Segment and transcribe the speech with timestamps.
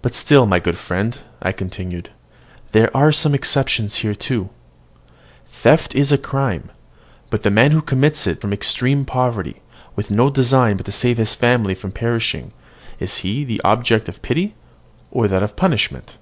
[0.00, 2.08] "But still, my good friend," I continued,
[2.70, 4.48] "there are some exceptions here too.
[5.46, 6.70] Theft is a crime;
[7.28, 9.60] but the man who commits it from extreme poverty,
[9.94, 12.52] with no design but to save his family from perishing,
[12.98, 14.54] is he an object of pity,
[15.10, 16.16] or of punishment?